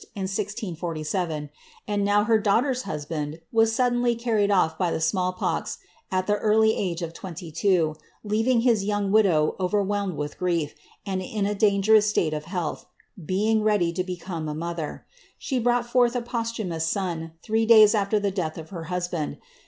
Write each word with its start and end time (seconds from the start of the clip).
in 0.15 0.23
1647; 0.23 1.51
and 1.87 2.03
now 2.03 2.23
her 2.23 2.41
iiaughter^s 2.41 2.81
husband 2.85 3.39
was 3.51 3.75
suddenly 3.75 4.15
carried 4.15 4.49
off 4.49 4.75
by 4.75 4.89
the 4.89 4.97
sroall 4.97 5.37
poz, 5.37 5.77
at 6.11 6.25
the 6.25 6.37
early 6.37 6.75
age 6.75 7.03
of 7.03 7.13
twenty 7.13 7.51
two, 7.51 7.93
leaving 8.23 8.61
his 8.61 8.83
young 8.83 9.11
widow 9.11 9.55
overwhdmed 9.59 10.15
with 10.15 10.39
grief, 10.39 10.73
and 11.05 11.21
in 11.21 11.45
a 11.45 11.53
dangerous 11.53 12.09
state 12.09 12.33
of 12.33 12.45
health, 12.45 12.87
being 13.23 13.61
ready 13.61 13.93
to 13.93 14.03
become 14.03 14.49
a 14.49 14.55
ido 14.55 14.73
iher. 14.81 15.01
She 15.37 15.59
brought 15.59 15.85
forth 15.85 16.15
a 16.15 16.21
posthumous 16.23 16.87
son, 16.87 17.33
three 17.43 17.67
days 17.67 17.93
afler 17.93 18.19
the 18.19 18.31
desth 18.31 18.57
of 18.57 18.71
her 18.71 18.85
husband. 18.85 19.37